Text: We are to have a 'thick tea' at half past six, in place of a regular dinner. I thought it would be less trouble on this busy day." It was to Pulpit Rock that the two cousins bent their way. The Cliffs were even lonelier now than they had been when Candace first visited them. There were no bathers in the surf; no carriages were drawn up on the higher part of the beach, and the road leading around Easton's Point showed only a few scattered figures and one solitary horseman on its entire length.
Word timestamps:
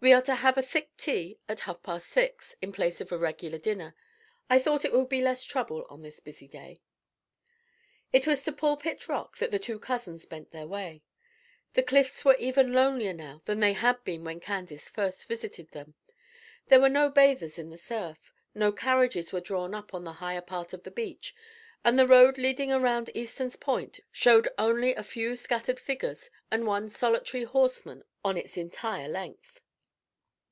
We 0.00 0.12
are 0.12 0.20
to 0.20 0.34
have 0.34 0.58
a 0.58 0.62
'thick 0.62 0.94
tea' 0.98 1.38
at 1.48 1.60
half 1.60 1.82
past 1.82 2.08
six, 2.10 2.54
in 2.60 2.72
place 2.72 3.00
of 3.00 3.10
a 3.10 3.16
regular 3.16 3.56
dinner. 3.56 3.96
I 4.50 4.58
thought 4.58 4.84
it 4.84 4.92
would 4.92 5.08
be 5.08 5.22
less 5.22 5.42
trouble 5.46 5.86
on 5.88 6.02
this 6.02 6.20
busy 6.20 6.46
day." 6.46 6.82
It 8.12 8.26
was 8.26 8.44
to 8.44 8.52
Pulpit 8.52 9.08
Rock 9.08 9.38
that 9.38 9.50
the 9.50 9.58
two 9.58 9.78
cousins 9.78 10.26
bent 10.26 10.50
their 10.50 10.66
way. 10.66 11.02
The 11.72 11.82
Cliffs 11.82 12.22
were 12.22 12.36
even 12.38 12.74
lonelier 12.74 13.14
now 13.14 13.40
than 13.46 13.60
they 13.60 13.72
had 13.72 14.04
been 14.04 14.24
when 14.24 14.40
Candace 14.40 14.90
first 14.90 15.26
visited 15.26 15.70
them. 15.70 15.94
There 16.66 16.80
were 16.82 16.90
no 16.90 17.08
bathers 17.08 17.58
in 17.58 17.70
the 17.70 17.78
surf; 17.78 18.30
no 18.54 18.72
carriages 18.72 19.32
were 19.32 19.40
drawn 19.40 19.72
up 19.74 19.94
on 19.94 20.04
the 20.04 20.12
higher 20.12 20.42
part 20.42 20.74
of 20.74 20.82
the 20.82 20.90
beach, 20.90 21.34
and 21.82 21.98
the 21.98 22.06
road 22.06 22.36
leading 22.36 22.70
around 22.70 23.08
Easton's 23.14 23.56
Point 23.56 24.00
showed 24.12 24.48
only 24.58 24.94
a 24.94 25.02
few 25.02 25.34
scattered 25.34 25.80
figures 25.80 26.28
and 26.50 26.66
one 26.66 26.90
solitary 26.90 27.44
horseman 27.44 28.04
on 28.22 28.36
its 28.36 28.58
entire 28.58 29.08
length. 29.08 29.62